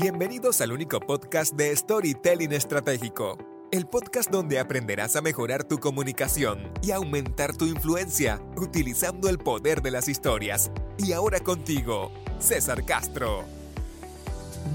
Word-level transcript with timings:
Bienvenidos 0.00 0.60
al 0.60 0.70
único 0.70 1.00
podcast 1.00 1.56
de 1.56 1.74
Storytelling 1.74 2.52
Estratégico, 2.52 3.36
el 3.72 3.84
podcast 3.88 4.30
donde 4.30 4.60
aprenderás 4.60 5.16
a 5.16 5.22
mejorar 5.22 5.64
tu 5.64 5.78
comunicación 5.78 6.70
y 6.82 6.92
aumentar 6.92 7.56
tu 7.56 7.64
influencia 7.64 8.40
utilizando 8.56 9.28
el 9.28 9.38
poder 9.38 9.82
de 9.82 9.90
las 9.90 10.06
historias. 10.06 10.70
Y 10.98 11.10
ahora 11.10 11.40
contigo, 11.40 12.12
César 12.38 12.84
Castro. 12.84 13.42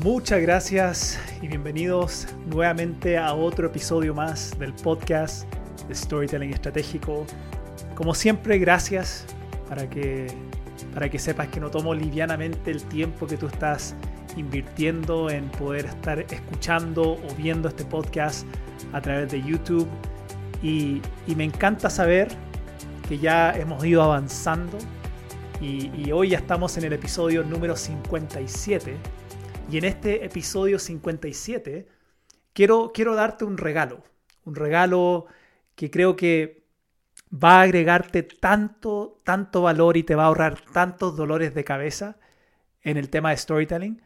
Muchas 0.03 0.41
gracias 0.41 1.17
y 1.41 1.47
bienvenidos 1.47 2.27
nuevamente 2.47 3.17
a 3.17 3.33
otro 3.33 3.67
episodio 3.67 4.13
más 4.13 4.59
del 4.59 4.73
podcast 4.73 5.47
de 5.87 5.95
Storytelling 5.95 6.51
Estratégico. 6.51 7.25
Como 7.95 8.13
siempre, 8.13 8.57
gracias 8.57 9.25
para 9.69 9.89
que, 9.89 10.27
para 10.93 11.09
que 11.09 11.17
sepas 11.17 11.47
que 11.47 11.61
no 11.61 11.71
tomo 11.71 11.93
livianamente 11.93 12.71
el 12.71 12.83
tiempo 12.83 13.25
que 13.25 13.37
tú 13.37 13.47
estás 13.47 13.95
invirtiendo 14.37 15.29
en 15.29 15.49
poder 15.49 15.85
estar 15.85 16.19
escuchando 16.19 17.13
o 17.13 17.35
viendo 17.37 17.67
este 17.69 17.85
podcast 17.85 18.47
a 18.91 19.01
través 19.01 19.31
de 19.31 19.41
YouTube. 19.41 19.87
Y, 20.61 21.01
me 21.35 21.43
encanta 21.43 21.89
saber 21.89 22.29
que 23.07 23.17
ya 23.17 23.51
hemos 23.51 23.83
ido 23.85 24.01
avanzando 24.01 24.77
y, 25.59 25.91
y, 25.95 26.11
hoy 26.11 26.29
ya 26.29 26.37
estamos 26.37 26.77
en 26.77 26.85
el 26.85 26.93
episodio 26.93 27.43
número 27.43 27.75
57. 27.75 28.95
Y 29.69 29.77
en 29.77 29.85
este 29.85 30.25
episodio 30.25 30.79
57 30.79 31.87
quiero, 32.53 32.91
quiero 32.93 33.15
darte 33.15 33.45
un 33.45 33.57
regalo. 33.57 34.03
Un 34.45 34.55
regalo 34.55 35.25
que 35.75 35.89
creo 35.89 36.15
que 36.15 36.63
va 37.33 37.59
a 37.59 37.61
agregarte 37.63 38.23
tanto, 38.23 39.19
tanto 39.23 39.61
valor 39.63 39.97
y 39.97 40.03
te 40.03 40.15
va 40.15 40.23
a 40.23 40.27
ahorrar 40.27 40.61
tantos 40.61 41.15
dolores 41.15 41.53
de 41.53 41.63
cabeza 41.63 42.17
en 42.81 42.97
el 42.97 43.09
tema 43.09 43.31
de 43.31 43.37
storytelling 43.37 44.01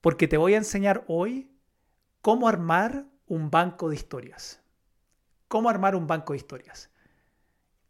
porque 0.00 0.28
te 0.28 0.36
voy 0.36 0.54
a 0.54 0.58
enseñar 0.58 1.04
hoy 1.06 1.50
cómo 2.22 2.48
armar 2.48 3.06
un 3.26 3.50
banco 3.50 3.88
de 3.88 3.96
historias. 3.96 4.62
Cómo 5.48 5.68
armar 5.68 5.94
un 5.94 6.06
banco 6.06 6.32
de 6.32 6.38
historias. 6.38 6.90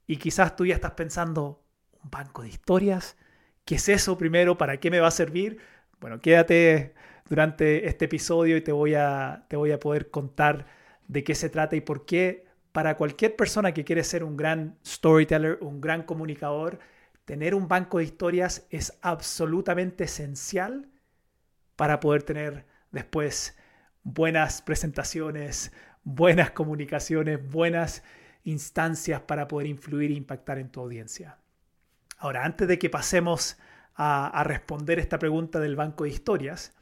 Y 0.07 0.17
quizás 0.17 0.57
tú 0.57 0.67
ya 0.67 0.75
estás 0.75 0.93
pensando, 0.93 1.63
¿un 2.03 2.11
banco 2.11 2.43
de 2.43 2.49
historias? 2.49 3.17
¿Qué 3.65 3.77
es 3.77 3.89
eso 3.89 4.19
primero? 4.19 4.59
¿Para 4.59 4.79
qué 4.79 4.91
me 4.91 5.01
va 5.01 5.09
a 5.09 5.13
servir? 5.13 5.59
Bueno, 6.01 6.21
quédate 6.21 6.95
durante 7.29 7.87
este 7.87 8.07
episodio 8.07 8.57
y 8.57 8.61
te 8.61 8.73
voy 8.73 8.95
a, 8.95 9.47
te 9.49 9.57
voy 9.57 9.71
a 9.71 9.79
poder 9.79 10.11
contar 10.11 10.67
de 11.07 11.23
qué 11.23 11.35
se 11.35 11.49
trata 11.49 11.77
y 11.77 11.81
por 11.81 12.07
qué 12.07 12.47
para 12.73 12.97
cualquier 12.97 13.37
persona 13.37 13.73
que 13.73 13.85
quiere 13.85 14.05
ser 14.05 14.25
un 14.25 14.37
gran 14.37 14.79
storyteller, 14.87 15.59
un 15.61 15.81
gran 15.81 16.03
comunicador, 16.03 16.79
tener 17.25 17.55
un 17.55 17.69
banco 17.69 17.99
de 17.99 18.05
historias 18.05 18.67
es 18.71 18.99
absolutamente 19.03 20.05
esencial 20.05 20.90
para 21.81 21.99
poder 21.99 22.23
tener 22.25 22.67
después 22.91 23.57
buenas 24.03 24.61
presentaciones, 24.61 25.73
buenas 26.05 26.51
comunicaciones, 26.51 27.41
buenas 27.51 28.03
instancias 28.45 29.23
para 29.23 29.49
poder 29.49 29.67
influir 29.67 30.11
e 30.11 30.15
impactar 30.15 30.59
en 30.59 30.69
tu 30.69 30.81
audiencia. 30.81 31.39
Ahora, 32.19 32.45
antes 32.45 32.69
de 32.69 32.79
que 32.79 32.91
pasemos 32.91 33.57
a, 33.95 34.45
responder 34.45 34.99
esta 34.99 35.19
pregunta 35.19 35.59
del 35.59 35.75
banco 35.75 36.05
de 36.05 36.11
historias, 36.11 36.77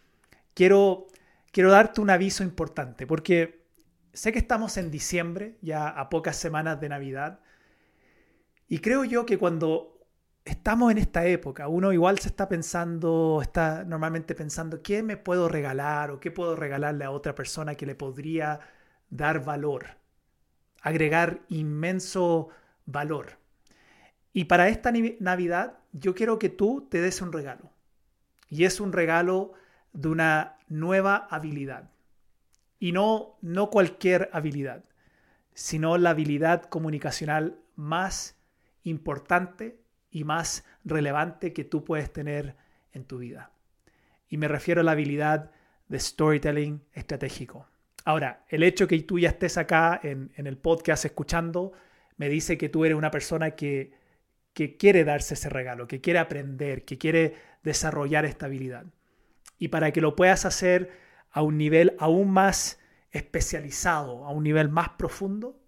quiero, 0.53 1.07
quiero 1.53 1.71
darte 1.71 2.01
un 2.01 2.11
aviso 2.11 2.43
importante, 2.43 3.07
porque 3.07 3.69
sé 4.13 4.33
que 4.33 4.41
estamos 4.41 4.77
en 4.79 4.91
diciembre, 4.91 5.59
ya 5.63 5.87
a 5.87 6.09
pocas 6.09 6.35
semanas 6.35 6.81
de 6.81 6.89
Navidad, 6.89 7.39
y 8.67 8.81
creo 8.81 9.05
yo 9.05 9.27
que 9.27 9.39
cuando 9.39 9.98
estamos 10.49 10.91
en 10.91 10.99
esta 10.99 11.27
época, 11.27 11.69
uno 11.69 11.93
igual 11.93 12.19
se 12.19 12.29
está 12.29 12.49
pensando, 12.49 13.41
está 13.43 13.85
normalmente 13.85 14.35
pensando, 14.35 14.83
¿qué 14.83 15.03
me 15.03 15.17
puedo 15.17 15.49
regalar 15.49 16.11
o 16.11 16.21
qué 16.21 16.31
puedo 16.31 16.57
regalarle 16.57 17.05
a 17.05 17.11
otra 17.11 17.35
persona 17.35 17.75
que 17.75 17.87
le 17.87 17.95
podría 17.95 18.61
dar 19.11 19.45
valor, 19.45 19.87
agregar 20.81 21.41
inmenso 21.49 22.49
valor? 22.87 23.39
Y 24.33 24.45
para 24.45 24.69
esta 24.69 24.93
Navidad 25.21 25.79
yo 25.93 26.15
quiero 26.15 26.39
que 26.39 26.49
tú 26.49 26.87
te 26.91 27.01
des 27.01 27.21
un 27.23 27.33
regalo. 27.33 27.71
Y 28.49 28.65
es 28.65 28.81
un 28.81 28.93
regalo 28.93 29.53
de 29.93 30.09
una 30.09 30.57
nueva 30.69 31.27
habilidad. 31.31 31.91
Y 32.79 32.93
no, 32.93 33.37
no 33.43 33.69
cualquier 33.69 34.31
habilidad, 34.33 34.85
sino 35.53 35.99
la 35.99 36.11
habilidad 36.11 36.63
comunicacional 36.65 37.59
más 37.75 38.39
importante 38.85 39.81
y 40.11 40.25
más 40.25 40.65
relevante 40.85 41.53
que 41.53 41.65
tú 41.65 41.85
puedes 41.85 42.13
tener 42.13 42.57
en 42.93 43.05
tu 43.05 43.19
vida. 43.19 43.51
Y 44.29 44.37
me 44.37 44.49
refiero 44.49 44.81
a 44.81 44.85
la 44.85 44.93
habilidad 44.93 45.51
de 45.89 45.99
storytelling 45.99 46.83
estratégico. 46.93 47.67
Ahora, 48.05 48.45
el 48.49 48.63
hecho 48.63 48.87
que 48.87 48.99
tú 49.01 49.19
ya 49.19 49.31
estés 49.31 49.59
acá 49.59 50.01
en, 50.03 50.31
el 50.37 50.57
podcast 50.57 51.05
escuchando 51.05 51.73
me 52.17 52.29
dice 52.29 52.57
que 52.59 52.69
tú 52.69 52.85
eres 52.85 52.97
una 52.97 53.11
persona 53.11 53.53
que, 53.53 53.93
que 54.53 54.77
quiere 54.77 55.05
darse 55.05 55.35
ese 55.35 55.49
regalo, 55.49 55.87
que 55.87 56.01
quiere 56.01 56.19
aprender, 56.19 56.85
que 56.85 56.99
quiere 56.99 57.35
desarrollar 57.63 58.25
esta 58.25 58.47
habilidad. 58.47 58.87
Y 59.59 59.69
para 59.69 59.93
que 59.93 60.01
lo 60.01 60.17
puedas 60.17 60.45
hacer 60.45 60.91
a 61.31 61.43
un 61.43 61.59
nivel 61.59 61.97
aún 61.99 62.31
más 62.31 62.81
especializado, 63.11 64.25
a 64.25 64.31
un 64.31 64.45
nivel 64.45 64.69
más 64.69 64.91
profundo, 64.91 65.61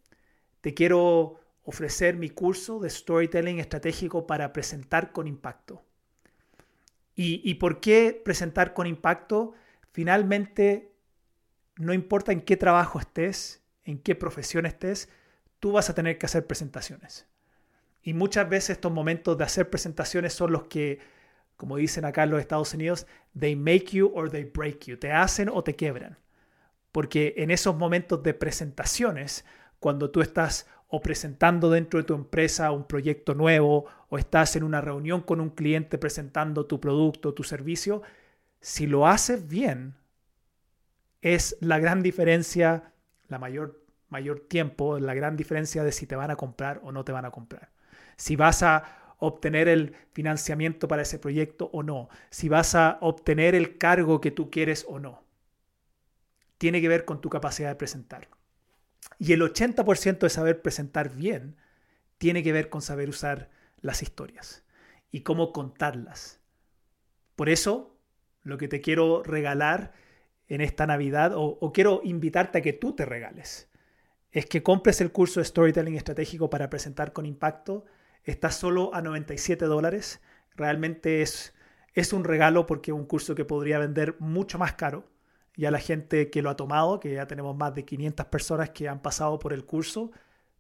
te 0.61 0.75
quiero 0.75 1.40
ofrecer 1.63 2.17
mi 2.17 2.31
curso 2.31 2.81
de 2.81 2.91
storytelling 2.91 3.59
estratégico 3.59 4.27
para 4.27 4.53
presentar 4.53 5.13
con 5.13 5.27
impacto. 5.27 5.85
¿Y, 7.23 7.55
por 7.57 7.81
qué 7.81 8.19
presentar 8.25 8.73
con 8.73 8.87
impacto? 8.87 9.53
Finalmente, 9.93 10.95
no 11.77 11.93
importa 11.93 12.33
en 12.33 12.41
qué 12.41 12.57
trabajo 12.57 12.99
estés, 12.99 13.63
en 13.85 13.99
qué 13.99 14.15
profesión 14.15 14.65
estés, 14.65 15.11
tú 15.59 15.73
vas 15.73 15.91
a 15.91 15.95
tener 15.95 16.17
que 16.17 16.25
hacer 16.25 16.47
presentaciones. 16.47 17.27
Y 18.03 18.15
muchas 18.15 18.49
veces 18.49 18.71
estos 18.71 18.91
momentos 18.91 19.37
de 19.37 19.45
hacer 19.45 19.69
presentaciones 19.69 20.33
son 20.33 20.53
los 20.53 20.65
que, 20.65 21.01
como 21.57 21.77
dicen 21.77 22.07
acá 22.07 22.23
en 22.23 22.31
los 22.31 22.41
Estados 22.41 22.73
Unidos, 22.73 23.07
they 23.39 23.55
make 23.55 23.89
you 23.91 24.11
or 24.15 24.31
they 24.31 24.45
break 24.45 24.87
you. 24.87 24.97
Te 24.97 25.13
hacen 25.13 25.51
o 25.51 25.63
te 25.63 25.77
quiebran. 25.77 26.19
Porque 26.91 27.35
en 27.37 27.51
esos 27.51 27.77
momentos 27.77 28.23
de 28.23 28.33
presentaciones, 28.33 29.45
cuando 29.79 30.11
tú 30.11 30.23
estás 30.23 30.67
o 30.91 31.01
presentando 31.01 31.71
dentro 31.71 32.01
de 32.01 32.05
tu 32.05 32.15
empresa 32.15 32.71
un 32.73 32.85
proyecto 32.85 33.35
nuevo 33.35 33.87
o 34.09 34.19
estás 34.19 34.57
en 34.57 34.65
una 34.65 34.81
reunión 34.81 35.23
con 35.23 35.41
un 35.41 35.51
cliente 35.51 35.99
presentando 35.99 36.67
tu 36.67 36.81
producto, 36.81 37.33
tu 37.33 37.45
servicio, 37.45 38.03
si 38.61 38.87
lo 38.87 39.07
haces 39.07 39.49
bien, 39.49 39.95
es 41.23 41.57
la 41.61 41.79
gran 41.79 42.03
diferencia, 42.03 42.93
la 43.29 43.39
mayor, 43.39 43.85
mayor 44.09 44.41
tiempo, 44.41 44.99
la 44.99 45.15
gran 45.15 45.37
diferencia 45.37 45.85
de 45.85 45.93
si 45.93 46.07
te 46.07 46.17
van 46.17 46.31
a 46.31 46.37
comprar 46.37 46.81
o 46.83 46.93
no 46.93 47.05
te 47.05 47.13
van 47.13 47.25
a 47.25 47.31
comprar. 47.31 47.71
Si 48.17 48.37
vas 48.37 48.63
a 48.63 49.15
obtener 49.21 49.69
el 49.69 49.95
financiamiento 50.13 50.89
para 50.89 51.03
ese 51.03 51.19
proyecto 51.19 51.71
o 51.73 51.83
no. 51.83 52.09
Si 52.31 52.49
vas 52.49 52.75
a 52.75 52.99
obtener 53.01 53.55
el 53.55 53.79
cargo 53.79 54.21
que 54.21 54.31
tú 54.31 54.51
quieres 54.51 54.85
o 54.89 54.99
no. 54.99 55.23
Tiene 56.59 56.81
que 56.81 56.89
ver 56.89 57.05
con 57.05 57.21
tu 57.21 57.31
capacidad 57.31 57.69
de 57.69 57.77
presentar. 57.77 58.29
Y 59.19 59.33
el 59.33 59.43
80% 59.43 60.19
de 60.19 60.31
saber 60.31 60.63
presentar 60.63 61.15
bien 61.15 61.57
tiene 62.19 62.43
que 62.43 62.53
ver 62.53 62.69
con 62.69 62.83
saber 62.83 63.09
usar 63.09 63.51
las 63.81 64.03
historias 64.03 64.65
y 65.11 65.21
cómo 65.23 65.53
contarlas. 65.53 66.41
Por 67.37 67.49
eso, 67.49 67.97
lo 68.43 68.59
que 68.59 68.69
te 68.69 68.81
quiero 68.81 69.23
regalar 69.23 69.93
en 70.49 70.61
esta 70.61 70.87
Navidad, 70.87 71.33
o, 71.35 71.73
quiero 71.73 72.01
invitarte 72.05 72.59
a 72.59 72.63
que 72.63 72.73
tú 72.73 72.95
te 72.95 73.05
regales, 73.05 73.69
es 74.33 74.47
que 74.47 74.63
compres 74.63 75.01
el 75.01 75.13
curso 75.13 75.41
de 75.41 75.47
Storytelling 75.47 75.97
Estratégico 75.97 76.51
para 76.51 76.71
presentar 76.71 77.13
con 77.13 77.27
impacto. 77.27 77.85
Está 78.25 78.51
solo 78.51 78.95
a 78.95 79.03
97 79.03 79.65
dólares. 79.65 80.21
Realmente 80.55 81.23
es, 81.23 81.55
es 81.95 82.13
un 82.13 82.25
regalo 82.25 82.67
porque 82.67 82.91
es 82.91 82.97
un 82.97 83.07
curso 83.07 83.35
que 83.35 83.45
podría 83.45 83.79
vender 83.79 84.17
mucho 84.19 84.59
más 84.59 84.75
caro 84.75 85.09
ya 85.57 85.71
la 85.71 85.79
gente 85.79 86.31
que 86.31 86.43
lo 86.43 86.51
ha 86.51 86.57
tomado, 86.57 87.01
que 87.01 87.15
ya 87.15 87.27
tenemos 87.27 87.57
más 87.57 87.75
de 87.75 87.85
500 87.85 88.27
personas 88.27 88.71
que 88.71 88.89
han 88.89 89.03
pasado 89.03 89.39
por 89.39 89.53
el 89.53 89.65
curso, 89.65 90.11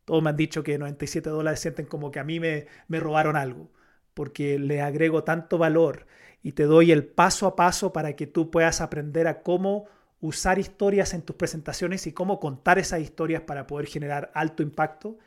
todos 0.04 0.22
me 0.22 0.30
han 0.30 0.36
dicho 0.36 0.62
que 0.62 0.78
97 0.78 1.30
dólares 1.30 1.60
sienten 1.60 1.86
como 1.86 2.10
que 2.10 2.18
a 2.18 2.24
mí 2.24 2.40
me, 2.40 2.66
me 2.88 3.00
robaron 3.00 3.36
algo, 3.36 3.70
porque 4.14 4.58
le 4.58 4.80
agrego 4.82 5.24
tanto 5.24 5.58
valor 5.58 6.06
y 6.42 6.52
te 6.52 6.64
doy 6.64 6.90
el 6.92 7.04
paso 7.04 7.46
a 7.46 7.56
paso 7.56 7.92
para 7.92 8.16
que 8.16 8.26
tú 8.26 8.50
puedas 8.50 8.80
aprender 8.80 9.28
a 9.28 9.42
cómo 9.42 9.86
usar 10.20 10.58
historias 10.58 11.14
en 11.14 11.22
tus 11.22 11.36
presentaciones 11.36 12.06
y 12.06 12.12
cómo 12.12 12.40
contar 12.40 12.78
esas 12.78 13.00
historias 13.00 13.42
para 13.42 13.66
poder 13.66 13.86
generar 13.86 14.30
alto 14.34 14.62
impacto. 14.62 15.18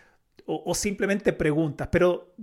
o, 0.47 0.63
o 0.65 0.75
simplemente 0.75 1.35
preguntas, 1.35 1.89
pero 1.91 2.35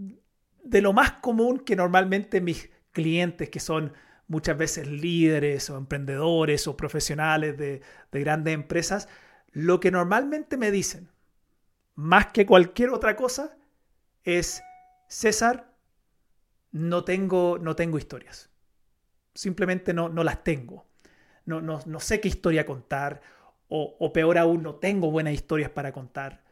de 0.63 0.81
lo 0.81 0.93
más 0.93 1.13
común 1.13 1.59
que 1.59 1.75
normalmente 1.75 2.41
mis 2.41 2.69
clientes 2.91 3.49
que 3.49 3.59
son 3.59 3.93
muchas 4.27 4.57
veces 4.57 4.87
líderes 4.87 5.69
o 5.69 5.77
emprendedores 5.77 6.67
o 6.67 6.77
profesionales 6.77 7.57
de, 7.57 7.81
de 8.11 8.19
grandes 8.19 8.53
empresas, 8.53 9.09
lo 9.51 9.79
que 9.79 9.91
normalmente 9.91 10.57
me 10.57 10.71
dicen, 10.71 11.09
más 11.95 12.27
que 12.27 12.45
cualquier 12.45 12.89
otra 12.89 13.15
cosa, 13.15 13.57
es, 14.23 14.63
César, 15.07 15.73
no 16.71 17.03
tengo, 17.03 17.57
no 17.59 17.75
tengo 17.75 17.97
historias. 17.97 18.49
Simplemente 19.33 19.93
no, 19.93 20.09
no 20.09 20.23
las 20.23 20.43
tengo. 20.43 20.85
No, 21.45 21.61
no, 21.61 21.79
no, 21.85 21.99
sé 21.99 22.21
qué 22.21 22.27
historia 22.27 22.65
contar. 22.65 23.21
O, 23.67 23.97
o 23.99 24.13
peor 24.13 24.37
aún, 24.37 24.63
no 24.63 24.75
tengo 24.75 25.11
buenas 25.11 25.33
historias 25.33 25.69
para 25.69 25.91
contar. 25.91 26.43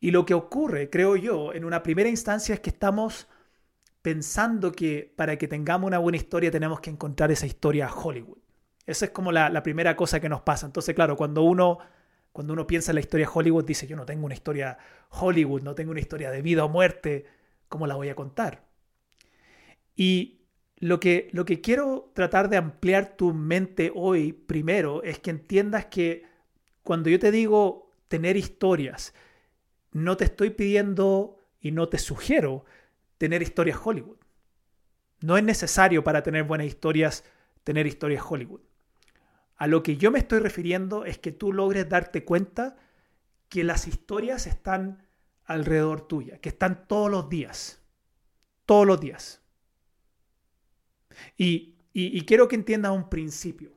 Y 0.00 0.10
lo 0.10 0.26
que 0.26 0.34
ocurre, 0.34 0.90
creo 0.90 1.16
yo, 1.16 1.52
en 1.52 1.64
una 1.64 1.82
primera 1.82 2.08
instancia 2.08 2.54
es 2.54 2.60
que 2.60 2.70
estamos 2.70 3.28
pensando 4.02 4.72
que 4.72 5.12
para 5.16 5.36
que 5.36 5.48
tengamos 5.48 5.88
una 5.88 5.98
buena 5.98 6.16
historia 6.16 6.50
tenemos 6.50 6.80
que 6.80 6.90
encontrar 6.90 7.30
esa 7.30 7.46
historia 7.46 7.86
a 7.86 7.94
Hollywood. 7.94 8.38
Esa 8.86 9.06
es 9.06 9.10
como 9.10 9.32
la, 9.32 9.62
primera 9.62 9.96
cosa 9.96 10.20
que 10.20 10.28
nos 10.28 10.42
pasa. 10.42 10.66
Entonces, 10.66 10.94
claro, 10.94 11.16
cuando 11.16 11.42
uno, 11.42 11.78
cuando 12.32 12.52
uno 12.52 12.66
piensa 12.66 12.92
en 12.92 12.96
la 12.96 13.00
historia 13.00 13.28
Hollywood, 13.28 13.64
dice, 13.64 13.86
yo 13.86 13.96
no 13.96 14.06
tengo 14.06 14.24
una 14.24 14.34
historia 14.34 14.78
Hollywood, 15.10 15.62
no 15.62 15.74
tengo 15.74 15.90
una 15.90 16.00
historia 16.00 16.30
de 16.30 16.40
vida 16.40 16.64
o 16.64 16.68
muerte, 16.68 17.26
¿cómo 17.68 17.86
la 17.86 17.96
voy 17.96 18.08
a 18.08 18.14
contar? 18.14 18.62
Y 19.96 20.42
lo 20.76 21.00
que, 21.00 21.28
lo 21.32 21.44
que 21.44 21.60
quiero 21.60 22.12
tratar 22.14 22.48
de 22.48 22.58
ampliar 22.58 23.16
tu 23.16 23.32
mente 23.32 23.90
hoy 23.94 24.32
primero 24.32 25.02
es 25.02 25.18
que 25.18 25.30
entiendas 25.30 25.86
que 25.86 26.26
cuando 26.82 27.10
yo 27.10 27.18
te 27.18 27.32
digo 27.32 27.90
tener 28.08 28.36
historias, 28.36 29.14
no 29.96 30.16
te 30.16 30.24
estoy 30.24 30.50
pidiendo 30.50 31.38
y 31.60 31.72
no 31.72 31.88
te 31.88 31.98
sugiero 31.98 32.64
tener 33.18 33.42
historias 33.42 33.78
Hollywood. 33.82 34.18
No 35.20 35.38
es 35.38 35.44
necesario 35.44 36.04
para 36.04 36.22
tener 36.22 36.44
buenas 36.44 36.66
historias 36.66 37.24
tener 37.64 37.86
historias 37.86 38.22
Hollywood. 38.28 38.60
A 39.56 39.66
lo 39.66 39.82
que 39.82 39.96
yo 39.96 40.10
me 40.10 40.18
estoy 40.18 40.38
refiriendo 40.38 41.04
es 41.04 41.18
que 41.18 41.32
tú 41.32 41.52
logres 41.52 41.88
darte 41.88 42.24
cuenta 42.24 42.76
que 43.48 43.64
las 43.64 43.88
historias 43.88 44.46
están 44.46 45.06
alrededor 45.44 46.06
tuya, 46.06 46.38
que 46.38 46.50
están 46.50 46.86
todos 46.86 47.10
los 47.10 47.28
días. 47.28 47.82
Todos 48.66 48.86
los 48.86 49.00
días. 49.00 49.42
Y, 51.36 51.74
quiero 52.26 52.48
que 52.48 52.56
entiendas 52.56 52.92
un 52.92 53.08
principio. 53.08 53.72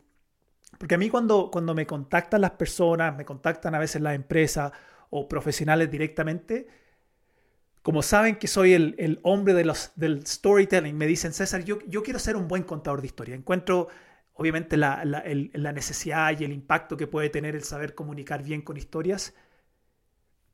Porque 0.78 0.96
a 0.96 0.98
mí 0.98 1.10
cuando, 1.10 1.50
cuando 1.50 1.74
me 1.74 1.88
contactan 1.88 2.42
las 2.42 2.52
personas, 2.52 3.16
me 3.16 3.26
contactan 3.26 3.74
a 3.74 3.80
veces 3.80 4.02
las 4.02 4.16
empresas 4.16 4.72
o 5.10 5.28
profesionales 5.28 5.90
directamente, 5.90 6.68
como 7.82 8.02
saben 8.02 8.36
que 8.36 8.48
soy 8.48 8.74
el, 8.74 9.20
hombre 9.24 9.54
de 9.54 9.66
los, 9.66 9.92
del 9.96 10.26
storytelling, 10.26 10.98
me 10.98 11.08
dicen, 11.08 11.34
César, 11.34 11.64
yo, 11.64 11.80
yo 11.88 12.04
quiero 12.04 12.20
ser 12.20 12.36
un 12.36 12.48
buen 12.48 12.64
contador 12.64 13.02
de 13.02 13.08
historia. 13.08 13.36
Encuentro 13.36 13.88
obviamente 14.40 14.78
la, 14.78 15.04
necesidad 15.74 16.40
y 16.40 16.46
el 16.46 16.54
impacto 16.54 16.96
que 16.96 17.08
puede 17.08 17.30
tener 17.30 17.56
el 17.56 17.64
saber 17.64 17.94
comunicar 17.94 18.42
bien 18.42 18.62
con 18.62 18.78
historias. 18.78 19.34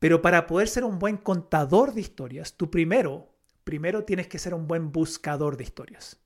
Pero 0.00 0.20
para 0.20 0.48
poder 0.48 0.66
ser 0.66 0.82
un 0.82 0.98
buen 0.98 1.16
contador 1.16 1.94
de 1.94 2.00
historias, 2.00 2.56
tú 2.56 2.68
primero, 2.68 3.32
primero 3.62 4.02
tienes 4.02 4.26
que 4.26 4.40
ser 4.40 4.54
un 4.54 4.66
buen 4.66 4.90
buscador 4.90 5.56
de 5.56 5.62
historias. 5.62 6.20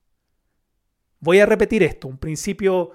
Voy 1.19 1.41
a 1.41 1.47
repetir 1.47 1.83
esto, 1.83 2.09
un 2.09 2.17
principio 2.17 2.93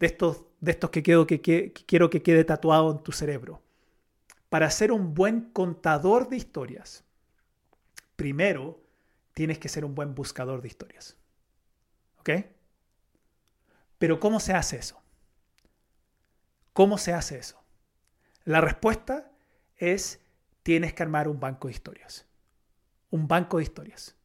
de 0.00 0.06
estos, 0.06 0.44
de 0.58 0.72
estos 0.72 0.90
que 0.90 1.04
quiero 1.04 1.26
que 1.26 2.22
quede 2.22 2.44
tatuado 2.44 2.90
en 2.90 3.04
tu 3.04 3.12
cerebro. 3.12 3.62
Para 4.50 4.70
ser 4.70 4.92
un 4.92 5.14
buen 5.14 5.50
contador 5.52 6.28
de 6.28 6.36
historias, 6.36 7.04
primero 8.16 8.82
tienes 9.32 9.58
que 9.58 9.70
ser 9.70 9.86
un 9.86 9.94
buen 9.94 10.14
buscador 10.14 10.60
de 10.60 10.68
historias. 10.68 11.16
¿Ok? 12.18 12.30
Pero 13.96 14.20
¿cómo 14.20 14.40
se 14.40 14.52
hace 14.52 14.76
eso? 14.76 15.00
¿Cómo 16.74 16.98
se 16.98 17.14
hace 17.14 17.38
eso? 17.38 17.62
La 18.44 18.60
respuesta 18.60 19.30
es 19.76 20.20
tienes 20.62 20.94
que 20.94 21.02
armar 21.02 21.28
un 21.28 21.40
banco 21.40 21.68
de 21.68 21.74
historias. 21.74 22.26
Un 23.10 23.28
banco 23.28 23.56
de 23.56 23.62
historias. 23.62 24.16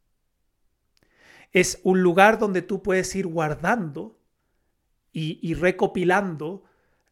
Es 1.51 1.79
un 1.83 2.01
lugar 2.01 2.37
donde 2.37 2.61
tú 2.61 2.83
puedes 2.83 3.15
ir 3.15 3.27
guardando 3.27 4.19
y, 5.11 5.53
recopilando 5.53 6.65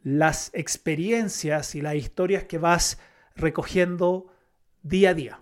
las 0.03 0.51
experiencias 0.53 1.75
y 1.75 1.81
las 1.81 1.95
historias 1.95 2.43
que 2.43 2.57
vas 2.57 3.00
recogiendo 3.36 4.27
día 4.83 5.12
a 5.12 5.13
día. 5.13 5.39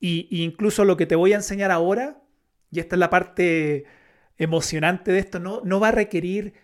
Y, 0.00 0.28
incluso 0.42 0.84
lo 0.84 0.96
que 0.96 1.06
te 1.06 1.16
voy 1.16 1.32
a 1.32 1.36
enseñar 1.36 1.70
ahora, 1.70 2.22
y 2.70 2.80
esta 2.80 2.96
es 2.96 3.00
la 3.00 3.10
parte 3.10 3.84
emocionante 4.36 5.12
de 5.12 5.20
esto 5.20 5.38
no, 5.38 5.60
no 5.64 5.78
va 5.78 5.88
a 5.88 5.92
requerir 5.92 6.54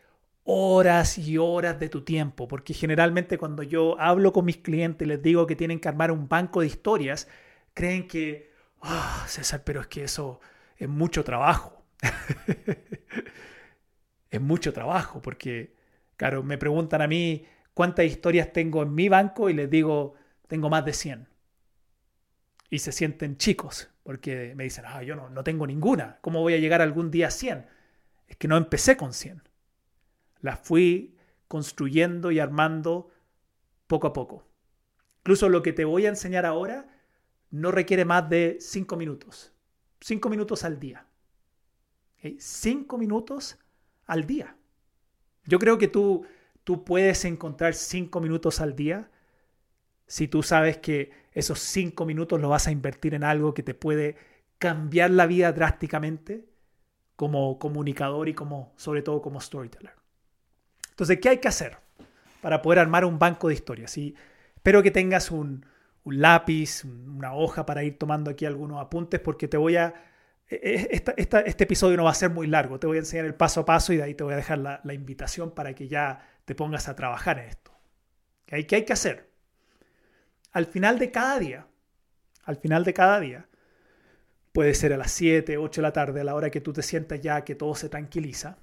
horas 0.45 1.19
y 1.19 1.38
horas 1.38 1.78
de 1.78 1.88
tu 1.88 2.02
tiempo, 2.02 2.49
porque 2.49 2.75
generalmente 2.75 3.38
cuando 3.38 3.62
yo 3.62 3.99
hablo 4.00 4.33
con 4.33 4.45
mis 4.45 4.57
clientes 4.57 5.07
y 5.07 5.09
les 5.09 5.23
digo 5.23 5.47
que 5.47 5.57
tienen 5.57 5.78
que 5.78 5.88
armar 5.88 6.11
un 6.11 6.28
banco 6.28 6.61
de 6.61 6.66
historias, 6.66 7.28
creen 7.75 8.09
que, 8.09 8.50
ah, 8.83 9.25
César, 9.28 9.62
pero 9.64 9.80
es 9.80 9.87
que 9.87 10.04
eso 10.04 10.40
es 10.76 10.88
mucho 10.88 11.25
trabajo. 11.25 11.85
es 14.30 14.40
mucho 14.40 14.73
trabajo, 14.73 15.23
porque, 15.23 15.75
claro, 16.20 16.42
me 16.42 16.58
preguntan 16.58 17.00
a 17.00 17.08
mí 17.08 17.46
cuántas 17.72 18.04
historias 18.04 18.52
tengo 18.52 18.82
en 18.82 18.94
mi 18.94 19.08
banco 19.08 19.48
y 19.48 19.54
les 19.54 19.70
digo, 19.70 20.16
tengo 20.48 20.68
más 20.68 20.84
de 20.84 20.92
100. 20.92 21.26
Y 22.68 22.80
se 22.80 22.92
sienten 22.92 23.38
chicos, 23.38 23.88
porque 24.02 24.52
me 24.54 24.64
dicen, 24.64 24.84
ah, 24.86 25.02
yo 25.02 25.16
no, 25.16 25.30
no 25.30 25.42
tengo 25.42 25.66
ninguna, 25.66 26.18
¿cómo 26.20 26.42
voy 26.42 26.52
a 26.52 26.58
llegar 26.58 26.82
algún 26.82 27.10
día 27.10 27.28
a 27.28 27.30
100? 27.30 27.64
Es 28.28 28.36
que 28.36 28.48
no 28.48 28.58
empecé 28.58 28.98
con 28.98 29.14
100. 29.14 29.42
Las 30.42 30.60
fui 30.60 31.16
construyendo 31.48 32.30
y 32.30 32.38
armando 32.38 33.10
poco 33.86 34.08
a 34.08 34.12
poco. 34.12 34.46
Incluso 35.20 35.48
lo 35.48 35.62
que 35.62 35.72
te 35.72 35.86
voy 35.86 36.04
a 36.04 36.10
enseñar 36.10 36.44
ahora 36.44 36.86
no 37.50 37.70
requiere 37.70 38.04
más 38.04 38.28
de 38.28 38.58
5 38.60 38.94
minutos. 38.98 39.54
5 40.02 40.28
minutos 40.28 40.64
al 40.64 40.78
día. 40.78 41.06
5 42.38 42.98
minutos 42.98 43.58
al 44.04 44.26
día. 44.26 44.60
Yo 45.50 45.59
creo 45.59 45.76
que 45.76 45.88
tú, 45.88 46.25
tú 46.64 46.85
puedes 46.85 47.25
encontrar 47.26 47.75
5 47.75 48.21
minutos 48.21 48.61
al 48.61 48.75
día 48.75 49.11
si 50.11 50.26
tú 50.26 50.42
sabes 50.42 50.78
que 50.78 51.12
esos 51.33 51.61
cinco 51.61 52.04
minutos 52.04 52.40
los 52.40 52.50
vas 52.50 52.66
a 52.66 52.73
invertir 52.73 53.14
en 53.14 53.23
algo 53.23 53.54
que 53.54 53.62
te 53.62 53.75
puede 53.75 54.16
cambiar 54.59 55.12
la 55.12 55.26
vida 55.26 55.52
drásticamente 55.52 56.49
como 57.14 57.61
comunicador 57.61 58.28
y 58.28 58.35
como, 58.35 58.73
sobre 58.76 59.02
todo 59.02 59.23
como 59.23 59.40
storyteller. 59.40 59.92
Entonces, 60.90 61.21
¿qué 61.21 61.28
hay 61.28 61.38
que 61.38 61.47
hacer 61.47 61.76
para 62.42 62.61
poder 62.61 62.80
armar 62.80 63.04
un 63.04 63.21
banco 63.21 63.47
de 63.47 63.54
historias? 63.54 63.97
Y 63.99 64.16
espero 64.57 64.83
que 64.83 64.90
tengas 64.90 65.30
un, 65.30 65.64
un 66.02 66.21
lápiz, 66.21 66.85
una 66.85 67.33
hoja 67.33 67.64
para 67.64 67.85
ir 67.85 67.97
tomando 67.97 68.33
aquí 68.33 68.47
algunos 68.47 68.80
apuntes 68.80 69.21
porque 69.21 69.47
te 69.47 69.57
voy 69.57 69.76
a... 69.76 69.95
E, 70.50 70.90
e, 70.90 71.23
este 71.47 71.64
episodio 71.64 71.97
no 71.97 72.04
va 72.04 72.11
a 72.11 72.14
ser 72.14 72.30
muy 72.30 72.49
largo, 72.49 72.80
te 72.80 72.88
voy 72.88 72.97
a 72.97 73.00
enseñar 73.00 73.25
el 73.25 73.37
paso 73.37 73.61
a 73.61 73.64
paso 73.64 73.92
y 73.92 73.99
de 73.99 74.02
ahí 74.02 74.14
te 74.14 74.25
voy 74.25 74.33
a 74.33 74.37
dejar 74.37 74.59
la, 74.59 74.80
invitación 74.92 75.52
para 75.52 75.75
que 75.75 75.87
ya 75.87 76.28
te 76.45 76.57
pongas 76.57 76.88
a 76.88 76.97
trabajar 76.97 77.38
en 77.38 77.49
esto. 77.49 77.71
¿Qué 78.47 78.57
hay, 78.57 78.64
¿Qué 78.64 78.76
hay 78.76 78.85
que 78.85 78.92
hacer? 78.92 79.30
Al 80.50 80.66
final 80.66 80.99
de 80.99 81.12
cada 81.12 81.38
día, 81.38 81.69
al 82.42 82.57
final 82.57 82.83
de 82.83 82.92
cada 82.92 83.21
día, 83.21 83.47
puede 84.52 84.75
ser 84.75 84.92
a 84.92 84.97
las 84.97 85.12
7, 85.12 85.57
8 85.57 85.80
de 85.80 85.83
la 85.83 85.92
tarde, 85.92 86.21
a 86.21 86.25
la 86.25 86.35
hora 86.35 86.50
que 86.50 86.61
tú 86.61 86.73
te 86.73 86.83
sientas 86.83 87.21
ya, 87.21 87.45
que 87.45 87.54
todo 87.54 87.76
se 87.76 87.88
tranquiliza, 87.88 88.59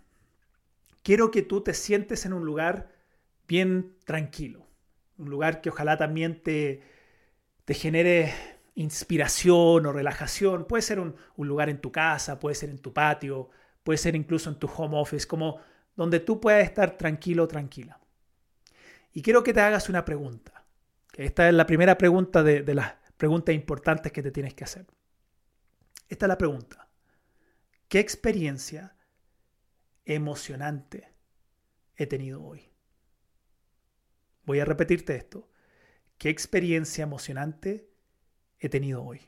quiero 1.04 1.32
que 1.32 1.42
tú 1.42 1.62
te 1.62 1.74
sientes 1.74 2.26
en 2.26 2.34
un 2.34 2.46
lugar 2.46 2.92
bien 3.48 3.96
tranquilo, 4.04 4.68
un 5.18 5.30
lugar 5.30 5.62
que 5.62 5.70
ojalá 5.70 5.96
también 5.96 6.44
te, 6.44 6.82
te 7.64 7.74
genere 7.74 8.34
inspiración 8.78 9.86
o 9.86 9.92
relajación. 9.92 10.66
Puede 10.66 10.84
ser 10.84 11.00
un, 11.00 11.16
lugar 11.38 11.70
en 11.70 11.82
tu 11.82 11.92
casa, 11.92 12.40
puede 12.40 12.56
ser 12.56 12.70
en 12.70 12.80
tu 12.80 12.94
patio, 12.94 13.50
puede 13.84 13.98
ser 13.98 14.16
incluso 14.16 14.50
en 14.50 14.58
tu 14.58 14.68
home 14.68 14.98
office, 14.98 15.28
como 15.28 15.60
donde 15.96 16.20
tú 16.20 16.40
puedas 16.40 16.64
estar 16.64 16.96
tranquilo 16.96 17.48
tranquila. 17.48 18.00
Y 19.12 19.22
quiero 19.22 19.44
que 19.44 19.54
te 19.54 19.62
hagas 19.62 19.90
una 19.90 20.06
pregunta. 20.06 20.64
Esta 21.16 21.48
es 21.48 21.56
la 21.56 21.66
primera 21.66 21.98
pregunta 21.98 22.44
de, 22.44 22.62
de 22.62 22.76
las 22.76 22.94
preguntas 23.18 23.56
importantes 23.56 24.12
que 24.12 24.22
te 24.22 24.32
tienes 24.32 24.54
que 24.54 24.64
hacer. 24.64 24.86
Esta 26.08 26.26
es 26.26 26.28
la 26.28 26.38
pregunta. 26.38 26.88
¿Qué 27.88 28.00
experiencia 28.00 28.96
emocionante 30.06 31.12
he 31.96 32.06
tenido 32.06 32.44
hoy? 32.44 32.70
Voy 34.46 34.60
a 34.60 34.66
repetirte 34.66 35.16
esto. 35.16 35.50
¿Qué 36.20 36.30
experiencia 36.30 37.04
emocionante 37.04 37.87
he 38.60 38.70
tenido 38.70 39.04
hoy? 39.04 39.22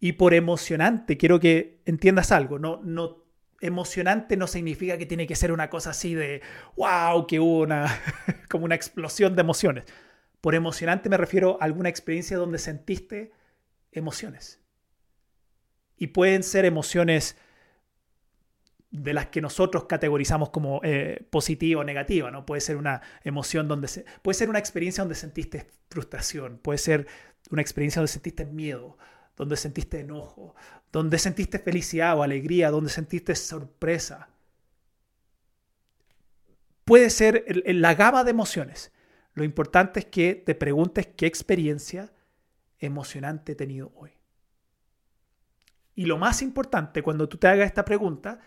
Y 0.00 0.12
por 0.12 0.34
emocionante 0.34 1.16
quiero 1.16 1.38
que 1.38 1.80
entiendas 1.84 2.32
algo. 2.32 2.58
No, 2.58 2.80
no, 2.82 3.22
emocionante 3.62 4.36
no 4.36 4.48
significa 4.48 4.98
que 4.98 5.06
tiene 5.06 5.26
que 5.26 5.36
ser 5.36 5.52
una 5.52 5.70
cosa 5.70 5.90
así 5.90 6.14
de 6.14 6.42
wow, 6.76 7.26
que 7.26 7.40
hubo 7.40 7.60
una 7.60 7.86
como 8.50 8.64
una 8.64 8.74
explosión 8.74 9.34
de 9.36 9.40
emociones. 9.40 9.84
Por 10.40 10.54
emocionante 10.56 11.08
me 11.08 11.16
refiero 11.16 11.56
a 11.60 11.64
alguna 11.64 11.88
experiencia 11.88 12.36
donde 12.36 12.58
sentiste 12.58 13.32
emociones. 13.92 14.60
Y 15.96 16.08
pueden 16.08 16.42
ser 16.42 16.64
emociones 16.64 17.36
de 18.90 19.14
las 19.14 19.26
que 19.26 19.40
nosotros 19.40 19.84
categorizamos 19.84 20.50
como 20.50 20.80
eh, 20.82 21.26
positiva 21.30 21.80
o 21.80 21.84
negativa, 21.84 22.30
¿no? 22.30 22.44
Puede 22.44 22.60
ser 22.60 22.76
una 22.76 23.00
emoción 23.22 23.68
donde 23.68 23.88
se, 23.88 24.04
puede 24.20 24.34
ser 24.34 24.50
una 24.50 24.58
experiencia 24.58 25.02
donde 25.02 25.14
sentiste 25.14 25.70
frustración, 25.88 26.58
puede 26.58 26.78
ser 26.78 27.06
una 27.50 27.62
experiencia 27.62 28.00
donde 28.00 28.12
sentiste 28.12 28.46
miedo, 28.46 28.96
donde 29.36 29.56
sentiste 29.56 30.00
enojo, 30.00 30.54
donde 30.90 31.18
sentiste 31.18 31.58
felicidad 31.58 32.16
o 32.18 32.22
alegría, 32.22 32.70
donde 32.70 32.90
sentiste 32.90 33.34
sorpresa. 33.34 34.28
Puede 36.84 37.10
ser 37.10 37.44
la 37.66 37.94
gama 37.94 38.24
de 38.24 38.30
emociones. 38.30 38.92
Lo 39.34 39.44
importante 39.44 40.00
es 40.00 40.06
que 40.06 40.34
te 40.34 40.54
preguntes 40.54 41.06
qué 41.16 41.26
experiencia 41.26 42.12
emocionante 42.78 43.52
he 43.52 43.54
tenido 43.54 43.92
hoy. 43.94 44.12
Y 45.94 46.06
lo 46.06 46.18
más 46.18 46.42
importante 46.42 47.02
cuando 47.02 47.28
tú 47.28 47.38
te 47.38 47.48
hagas 47.48 47.66
esta 47.66 47.84
pregunta 47.84 48.40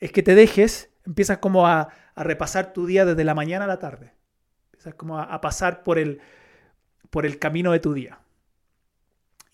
es 0.00 0.12
que 0.12 0.22
te 0.22 0.34
dejes, 0.34 0.90
empiezas 1.04 1.38
como 1.38 1.66
a, 1.66 1.88
repasar 2.16 2.72
tu 2.72 2.86
día 2.86 3.04
desde 3.04 3.24
la 3.24 3.34
mañana 3.34 3.64
a 3.64 3.68
la 3.68 3.78
tarde. 3.78 4.14
Empiezas 4.66 4.94
como 4.94 5.18
a, 5.18 5.40
pasar 5.40 5.82
por 5.82 5.98
el, 5.98 6.20
por 7.10 7.26
el 7.26 7.38
camino 7.38 7.72
de 7.72 7.80
tu 7.80 7.92
día. 7.92 8.20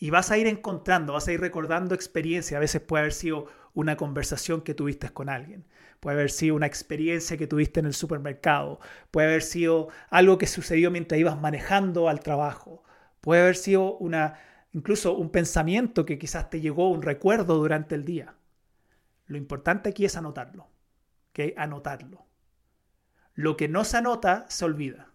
Y 0.01 0.09
vas 0.09 0.31
a 0.31 0.39
ir 0.39 0.47
encontrando, 0.47 1.13
vas 1.13 1.29
a 1.29 1.33
ir 1.33 1.41
recordando 1.41 1.95
experiencias. 1.95 2.57
A 2.57 2.61
veces 2.61 2.81
puede 2.81 3.03
haber 3.03 3.13
sido 3.13 3.47
una 3.75 3.97
conversación 3.97 4.63
que 4.63 4.75
tuviste 4.75 5.11
con 5.11 5.29
alguien. 5.29 5.67
Puede 6.01 6.17
haber 6.17 6.31
sido 6.31 6.57
una 6.57 6.67
experiencia 6.67 7.37
que 7.37 7.47
tuviste 7.47 7.81
en 7.81 7.87
el 7.87 7.93
supermercado. 7.93 8.81
Puede 9.11 9.29
haber 9.29 9.43
sido 9.43 9.89
algo 10.09 10.39
que 10.39 10.47
sucedió 10.47 10.91
mientras 10.91 11.21
ibas 11.21 11.39
manejando 11.39 12.09
al 12.09 12.21
trabajo. 12.21 12.83
Puede 13.21 13.43
haber 13.43 13.57
sido 13.57 13.99
una, 13.99 14.41
incluso 14.73 15.13
un 15.13 15.29
pensamiento 15.29 16.07
que 16.07 16.19
quizás 16.19 16.49
te 16.49 16.63
llegó, 16.63 16.91
un 16.91 17.03
recuerdo 17.03 17.59
durante 17.59 17.95
el 17.95 18.07
día. 18.07 18.35
Lo 19.27 19.37
importante 19.37 19.91
aquí 19.91 20.07
es 20.07 20.17
anotarlo. 20.17 20.71
¿ok? 21.31 21.53
Anotarlo. 21.59 22.25
Lo 23.35 23.59
que 23.59 23.69
no 23.69 23.85
se 23.85 23.99
anota 23.99 24.47
se 24.49 24.65
olvida. 24.65 25.11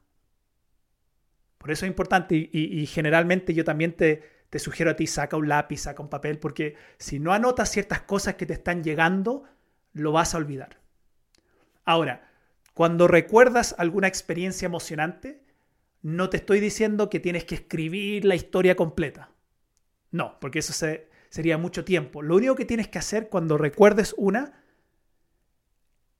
Por 1.57 1.71
eso 1.71 1.87
es 1.87 1.89
importante 1.89 2.35
y, 2.35 2.85
generalmente 2.85 3.55
yo 3.55 3.63
también 3.63 3.93
te, 3.93 4.34
te 4.49 4.59
sugiero 4.59 4.91
a 4.91 4.95
ti, 4.95 5.07
saca 5.07 5.37
un 5.37 5.47
lápiz, 5.47 5.81
saca 5.81 6.01
un 6.01 6.09
papel, 6.09 6.39
porque 6.39 6.75
si 6.97 7.19
no 7.19 7.33
anotas 7.33 7.71
ciertas 7.71 8.01
cosas 8.01 8.35
que 8.35 8.45
te 8.45 8.53
están 8.53 8.83
llegando, 8.83 9.43
lo 9.93 10.11
vas 10.11 10.33
a 10.33 10.37
olvidar. 10.37 10.79
Ahora, 11.83 12.29
cuando 12.73 13.07
recuerdas 13.07 13.75
alguna 13.77 14.07
experiencia 14.07 14.65
emocionante, 14.65 15.43
no 16.01 16.29
te 16.29 16.37
estoy 16.37 16.59
diciendo 16.59 17.09
que 17.09 17.19
tienes 17.19 17.45
que 17.45 17.55
escribir 17.55 18.25
la 18.25 18.35
historia 18.35 18.75
completa. 18.75 19.31
No, 20.11 20.39
porque 20.39 20.59
eso 20.59 20.73
se, 20.73 21.09
sería 21.29 21.57
mucho 21.57 21.83
tiempo. 21.83 22.21
Lo 22.21 22.35
único 22.35 22.55
que 22.55 22.65
tienes 22.65 22.87
que 22.87 22.99
hacer 22.99 23.29
cuando 23.29 23.57
recuerdes 23.57 24.13
una, 24.17 24.63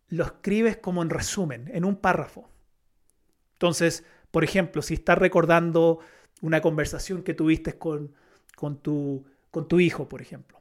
lo 0.07 0.23
escribes 0.23 0.77
como 0.77 1.01
en 1.01 1.09
resumen, 1.09 1.69
en 1.73 1.85
un 1.85 1.95
párrafo. 1.95 2.49
Entonces, 3.53 4.03
por 4.31 4.43
ejemplo, 4.43 4.81
si 4.81 4.95
estás 4.95 5.17
recordando 5.17 5.99
una 6.41 6.61
conversación 6.61 7.23
que 7.23 7.33
tuviste 7.33 7.77
con, 7.77 8.13
con, 8.55 8.77
tu, 8.77 9.25
con 9.51 9.67
tu 9.67 9.79
hijo, 9.79 10.09
por 10.09 10.21
ejemplo, 10.21 10.59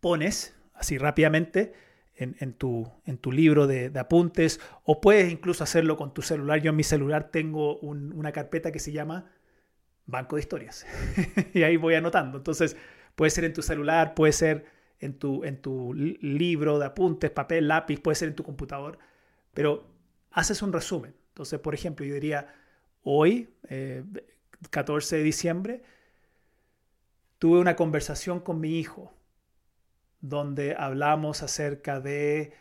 pones 0.00 0.54
así 0.74 0.98
rápidamente 0.98 1.72
en, 2.14 2.52
tu, 2.52 2.88
en 3.04 3.18
tu, 3.18 3.32
libro 3.32 3.66
de, 3.66 3.90
apuntes 3.98 4.60
o 4.84 5.00
puedes 5.00 5.32
incluso 5.32 5.64
hacerlo 5.64 5.96
con 5.96 6.14
tu 6.14 6.22
celular. 6.22 6.60
Yo 6.60 6.70
en 6.70 6.76
mi 6.76 6.84
celular 6.84 7.30
tengo 7.30 7.78
una 7.78 8.30
carpeta 8.32 8.70
que 8.70 8.78
se 8.78 8.92
llama 8.92 9.32
Banco 10.06 10.36
de 10.36 10.42
Historias 10.42 10.86
y 11.54 11.62
ahí 11.62 11.76
voy 11.76 11.94
anotando. 11.94 12.38
Entonces, 12.38 12.76
Puede 13.14 13.30
ser 13.30 13.44
en 13.44 13.52
tu 13.52 13.62
celular, 13.62 14.14
puede 14.14 14.32
ser 14.32 14.66
en 14.98 15.18
tu, 15.18 15.44
en 15.44 15.60
tu 15.60 15.92
libro 15.94 16.78
de 16.78 16.86
apuntes, 16.86 17.30
papel, 17.30 17.68
lápiz, 17.68 18.00
puede 18.00 18.14
ser 18.14 18.28
en 18.28 18.34
tu 18.34 18.42
computador, 18.42 18.98
pero 19.52 19.86
haces 20.30 20.62
un 20.62 20.72
resumen. 20.72 21.14
Entonces, 21.28 21.60
por 21.60 21.74
ejemplo, 21.74 22.06
yo 22.06 22.14
diría, 22.14 22.54
hoy, 23.02 23.50
14 24.70 25.14
eh, 25.14 25.18
de 25.18 25.24
diciembre, 25.24 25.82
tuve 27.38 27.58
una 27.58 27.76
conversación 27.76 28.40
con 28.40 28.60
mi 28.60 28.78
hijo 28.78 29.12
donde 30.20 30.76
hablamos 30.78 31.42
acerca 31.42 32.00
de 32.00 32.52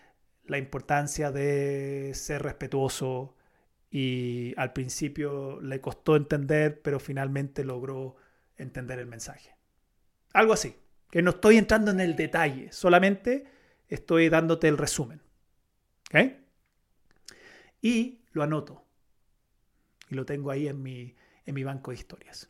la 0.45 0.57
importancia 0.57 1.31
de 1.31 2.11
ser 2.15 2.41
respetuoso 2.41 3.35
y 3.91 4.53
al 4.57 4.73
principio 4.73 5.61
le 5.61 5.79
costó 5.81 6.15
entender, 6.15 6.81
pero 6.81 6.99
finalmente 6.99 7.63
logró 7.63 8.15
entender 8.57 8.99
el 8.99 9.05
mensaje. 9.05 9.55
Algo 10.33 10.53
así. 10.53 10.75
Que 11.11 11.21
no 11.21 11.31
estoy 11.31 11.57
entrando 11.57 11.91
en 11.91 11.99
el 11.99 12.15
detalle, 12.15 12.71
solamente 12.71 13.45
estoy 13.89 14.29
dándote 14.29 14.69
el 14.69 14.77
resumen. 14.77 15.21
Y 17.81 18.21
lo 18.31 18.43
anoto. 18.43 18.85
Y 20.09 20.15
lo 20.15 20.25
tengo 20.25 20.51
ahí 20.51 20.67
en 20.67 20.81
mi, 20.81 21.15
en 21.45 21.55
mi 21.55 21.63
banco 21.63 21.91
de 21.91 21.97
historias. 21.97 22.49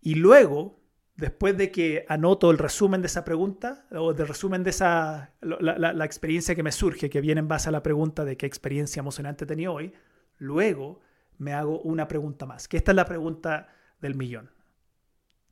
Y 0.00 0.16
luego, 0.16 0.80
después 1.16 1.56
de 1.56 1.70
que 1.70 2.04
anoto 2.08 2.50
el 2.50 2.58
resumen 2.58 3.02
de 3.02 3.06
esa 3.06 3.24
pregunta, 3.24 3.86
o 3.92 4.10
el 4.10 4.28
resumen 4.28 4.64
de 4.64 4.70
esa, 4.70 5.34
la, 5.40 6.04
experiencia 6.04 6.54
que 6.54 6.62
me 6.62 6.72
surge, 6.72 7.08
que 7.08 7.20
viene 7.20 7.38
en 7.38 7.48
base 7.48 7.68
a 7.68 7.72
la 7.72 7.82
pregunta 7.82 8.24
de 8.24 8.36
qué 8.36 8.46
experiencia 8.46 9.00
emocionante 9.00 9.46
tenido 9.46 9.74
hoy, 9.74 9.92
luego 10.38 11.00
me 11.38 11.52
hago 11.52 11.80
una 11.80 12.08
pregunta 12.08 12.46
más, 12.46 12.68
que 12.68 12.76
esta 12.76 12.92
es 12.92 12.96
la 12.96 13.06
pregunta 13.06 13.68
del 14.00 14.14
millón. 14.14 14.50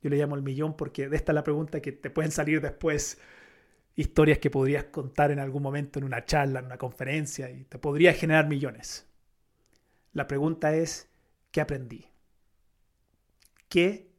Yo 0.03 0.11
le 0.11 0.17
llamo 0.17 0.35
el 0.35 0.43
millón 0.43 0.77
porque 0.77 1.05
esta 1.13 1.33
es 1.33 1.35
la 1.35 1.45
pregunta 1.45 1.81
que 1.81 1.93
te 1.93 2.11
pueden 2.11 2.33
salir 2.33 2.61
después 2.61 3.19
historias 3.97 4.39
que 4.39 4.51
podrías 4.51 4.85
contar 4.85 5.31
en 5.31 5.39
algún 5.39 5.63
momento 5.63 5.99
en 5.99 6.05
una 6.07 6.25
charla, 6.25 6.61
en 6.61 6.67
una 6.67 6.79
conferencia 6.79 7.51
y 7.51 7.65
te 7.65 7.79
podría 7.79 8.15
generar 8.15 8.49
millones. 8.49 9.07
La 10.13 10.27
pregunta 10.27 10.75
es, 10.75 11.10
¿qué 11.51 11.61
aprendí? 11.61 12.07
¿Qué 13.69 14.11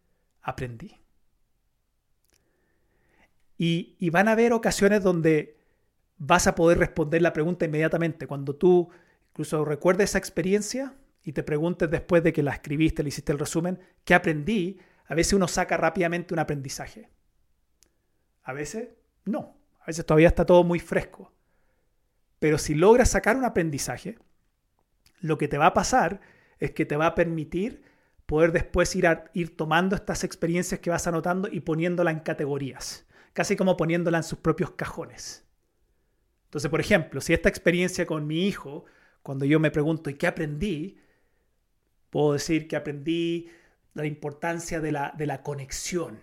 aprendí? 0.42 0.98
Y, 3.64 4.10
van 4.10 4.28
a 4.28 4.32
haber 4.32 4.54
ocasiones 4.54 5.04
donde 5.04 5.56
vas 6.18 6.48
a 6.48 6.56
poder 6.56 6.80
responder 6.80 7.22
la 7.22 7.32
pregunta 7.32 7.66
inmediatamente. 7.66 8.26
Cuando 8.26 8.56
tú 8.56 8.90
incluso 9.30 9.64
recuerdes 9.64 10.10
esa 10.10 10.18
experiencia 10.18 10.96
y 11.22 11.34
te 11.34 11.44
preguntes 11.44 11.88
después 11.92 12.24
de 12.24 12.34
que 12.34 12.42
la 12.42 12.54
escribiste, 12.54 13.04
le 13.04 13.10
hiciste 13.10 13.32
el 13.32 13.38
resumen, 13.38 13.80
¿qué 14.04 14.16
aprendí? 14.16 14.80
A 15.06 15.14
veces 15.14 15.34
uno 15.34 15.48
saca 15.48 15.78
rápidamente 15.78 16.34
un 16.34 16.40
aprendizaje. 16.40 17.10
A 18.42 18.54
veces 18.54 18.90
no. 19.26 19.58
A 19.82 19.86
veces 19.86 20.08
todavía 20.08 20.30
está 20.30 20.44
todo 20.44 20.64
muy 20.64 20.80
fresco. 20.80 21.32
Pero 22.40 22.58
si 22.58 22.74
logras 22.74 23.12
sacar 23.12 23.38
un 23.38 23.46
aprendizaje, 23.46 24.18
lo 25.20 25.38
que 25.38 25.48
te 25.48 25.60
va 25.60 25.68
a 25.68 25.74
pasar 25.76 26.20
es 26.62 26.72
que 26.72 26.86
te 26.86 26.96
va 26.96 27.08
a 27.08 27.16
permitir 27.16 27.84
poder 28.26 28.54
después 28.54 28.96
ir, 28.96 29.06
ir 29.34 29.58
tomando 29.58 29.98
estas 29.98 30.24
experiencias 30.24 30.80
que 30.80 30.90
vas 30.90 31.06
anotando 31.08 31.50
y 31.52 31.60
poniéndolas 31.60 32.14
en 32.14 32.22
categorías, 32.22 33.06
casi 33.34 33.58
como 33.58 33.76
poniéndolas 33.76 34.26
en 34.26 34.30
sus 34.30 34.40
propios 34.40 34.72
cajones. 34.72 35.46
Entonces, 36.46 36.70
por 36.70 36.80
ejemplo, 36.80 37.20
si 37.20 37.34
esta 37.34 37.50
experiencia 37.50 38.06
con 38.06 38.28
mi 38.28 38.48
hijo, 38.48 38.86
cuando 39.24 39.44
yo 39.44 39.60
me 39.60 39.72
pregunto, 39.72 40.10
¿y 40.10 40.14
qué 40.14 40.28
aprendí? 40.28 41.00
Puedo 42.10 42.34
decir 42.34 42.68
que 42.68 42.76
aprendí 42.76 43.50
la 43.94 44.06
importancia 44.06 44.80
de 44.80 44.92
la, 44.92 45.14
de 45.18 45.26
la 45.26 45.44
conexión, 45.44 46.22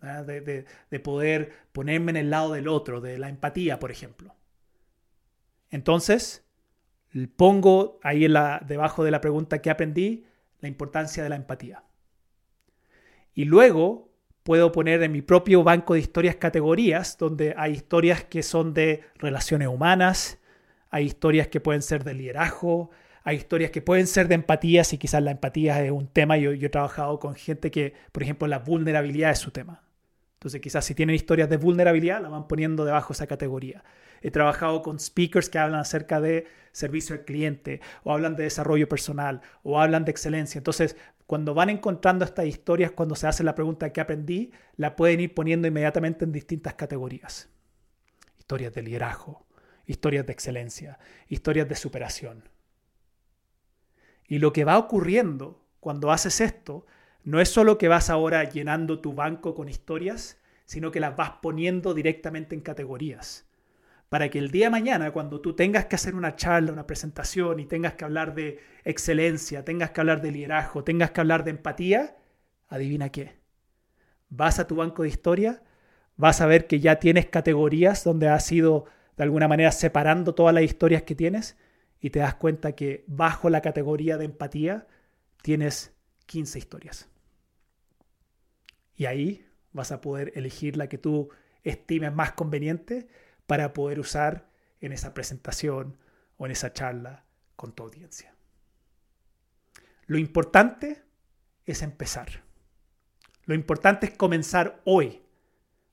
de, 0.00 0.66
de, 0.90 1.00
poder 1.00 1.52
ponerme 1.72 2.10
en 2.10 2.16
el 2.16 2.30
lado 2.30 2.52
del 2.52 2.68
otro, 2.68 3.00
de 3.00 3.18
la 3.18 3.28
empatía, 3.28 3.78
por 3.78 3.90
ejemplo. 3.90 4.34
Entonces, 5.70 6.45
pongo 7.36 7.98
ahí 8.02 8.26
debajo 8.66 9.04
de 9.04 9.10
la 9.10 9.20
pregunta 9.20 9.60
¿qué 9.62 9.70
aprendí? 9.70 10.26
La 10.60 10.68
importancia 10.68 11.22
de 11.22 11.28
la 11.28 11.36
empatía. 11.36 11.84
Y 13.34 13.44
luego 13.44 14.10
puedo 14.42 14.72
poner 14.72 15.02
en 15.02 15.12
mi 15.12 15.22
propio 15.22 15.62
banco 15.64 15.94
de 15.94 16.00
historias 16.00 16.36
categorías 16.36 17.18
donde 17.18 17.54
hay 17.56 17.72
historias 17.72 18.24
que 18.24 18.42
son 18.42 18.74
de 18.74 19.02
relaciones 19.16 19.68
humanas, 19.68 20.38
hay 20.90 21.04
historias 21.04 21.48
que 21.48 21.60
pueden 21.60 21.82
ser 21.82 22.04
de 22.04 22.14
liderazgo, 22.14 22.90
hay 23.24 23.36
historias 23.36 23.72
que 23.72 23.82
pueden 23.82 24.06
ser 24.06 24.28
de 24.28 24.36
empatía, 24.36 24.84
si 24.84 24.98
quizás 24.98 25.22
la 25.22 25.32
empatía 25.32 25.84
es 25.84 25.90
un 25.90 26.06
tema. 26.06 26.36
Yo, 26.36 26.52
yo 26.52 26.68
he 26.68 26.70
trabajado 26.70 27.18
con 27.18 27.34
gente 27.34 27.72
que, 27.72 27.92
por 28.12 28.22
ejemplo, 28.22 28.46
la 28.46 28.60
vulnerabilidad 28.60 29.32
es 29.32 29.40
su 29.40 29.50
tema. 29.50 29.82
Entonces 30.36 30.60
quizás 30.60 30.84
si 30.84 30.94
tienen 30.94 31.16
historias 31.16 31.48
de 31.48 31.56
vulnerabilidad, 31.56 32.20
la 32.20 32.28
van 32.28 32.46
poniendo 32.46 32.84
debajo 32.84 33.08
de 33.08 33.14
esa 33.14 33.26
categoría. 33.26 33.82
He 34.20 34.30
trabajado 34.30 34.82
con 34.82 35.00
speakers 35.00 35.48
que 35.48 35.58
hablan 35.58 35.80
acerca 35.80 36.20
de 36.20 36.46
servicio 36.72 37.16
al 37.16 37.24
cliente, 37.24 37.80
o 38.04 38.12
hablan 38.12 38.36
de 38.36 38.44
desarrollo 38.44 38.88
personal, 38.88 39.40
o 39.62 39.80
hablan 39.80 40.04
de 40.04 40.10
excelencia. 40.10 40.58
Entonces, 40.58 40.96
cuando 41.26 41.54
van 41.54 41.70
encontrando 41.70 42.24
estas 42.24 42.46
historias, 42.46 42.92
cuando 42.92 43.14
se 43.14 43.26
hace 43.26 43.44
la 43.44 43.54
pregunta 43.54 43.92
¿qué 43.92 44.00
aprendí?, 44.00 44.52
la 44.76 44.94
pueden 44.94 45.20
ir 45.20 45.34
poniendo 45.34 45.68
inmediatamente 45.68 46.24
en 46.24 46.32
distintas 46.32 46.74
categorías. 46.74 47.48
Historias 48.38 48.74
de 48.74 48.82
liderazgo, 48.82 49.46
historias 49.86 50.26
de 50.26 50.32
excelencia, 50.32 50.98
historias 51.28 51.68
de 51.68 51.76
superación. 51.76 52.48
Y 54.28 54.38
lo 54.38 54.52
que 54.52 54.64
va 54.64 54.76
ocurriendo 54.78 55.64
cuando 55.80 56.12
haces 56.12 56.40
esto 56.40 56.84
no 57.26 57.40
es 57.40 57.48
solo 57.48 57.76
que 57.76 57.88
vas 57.88 58.08
ahora 58.08 58.44
llenando 58.44 59.00
tu 59.00 59.12
banco 59.12 59.52
con 59.56 59.68
historias, 59.68 60.40
sino 60.64 60.92
que 60.92 61.00
las 61.00 61.16
vas 61.16 61.32
poniendo 61.42 61.92
directamente 61.92 62.54
en 62.54 62.60
categorías. 62.60 63.48
Para 64.08 64.28
que 64.28 64.38
el 64.38 64.52
día 64.52 64.70
mañana, 64.70 65.10
cuando 65.10 65.40
tú 65.40 65.56
tengas 65.56 65.86
que 65.86 65.96
hacer 65.96 66.14
una 66.14 66.36
charla, 66.36 66.72
una 66.72 66.86
presentación 66.86 67.58
y 67.58 67.66
tengas 67.66 67.94
que 67.94 68.04
hablar 68.04 68.36
de 68.36 68.60
excelencia, 68.84 69.64
tengas 69.64 69.90
que 69.90 70.00
hablar 70.00 70.22
de 70.22 70.30
liderazgo, 70.30 70.84
tengas 70.84 71.10
que 71.10 71.20
hablar 71.20 71.42
de 71.42 71.50
empatía, 71.50 72.16
adivina 72.68 73.08
qué. 73.08 73.40
Vas 74.28 74.60
a 74.60 74.68
tu 74.68 74.76
banco 74.76 75.02
de 75.02 75.08
historia, 75.08 75.64
vas 76.14 76.40
a 76.40 76.46
ver 76.46 76.68
que 76.68 76.78
ya 76.78 77.00
tienes 77.00 77.26
categorías 77.26 78.04
donde 78.04 78.28
has 78.28 78.52
ido 78.52 78.84
de 79.16 79.24
alguna 79.24 79.48
manera 79.48 79.72
separando 79.72 80.36
todas 80.36 80.54
las 80.54 80.62
historias 80.62 81.02
que 81.02 81.16
tienes 81.16 81.56
y 82.00 82.10
te 82.10 82.20
das 82.20 82.36
cuenta 82.36 82.76
que 82.76 83.02
bajo 83.08 83.50
la 83.50 83.62
categoría 83.62 84.16
de 84.16 84.26
empatía 84.26 84.86
tienes 85.42 85.92
15 86.26 86.60
historias. 86.60 87.08
Y 88.96 89.06
ahí 89.06 89.46
vas 89.72 89.92
a 89.92 90.00
poder 90.00 90.32
elegir 90.34 90.76
la 90.76 90.88
que 90.88 90.98
tú 90.98 91.30
estimes 91.62 92.12
más 92.12 92.32
conveniente 92.32 93.08
para 93.46 93.72
poder 93.72 94.00
usar 94.00 94.48
en 94.80 94.92
esa 94.92 95.14
presentación 95.14 95.98
o 96.38 96.46
en 96.46 96.52
esa 96.52 96.72
charla 96.72 97.24
con 97.56 97.72
tu 97.72 97.82
audiencia. 97.82 98.34
Lo 100.06 100.18
importante 100.18 101.02
es 101.64 101.82
empezar. 101.82 102.44
Lo 103.44 103.54
importante 103.54 104.06
es 104.06 104.12
comenzar 104.16 104.80
hoy. 104.84 105.22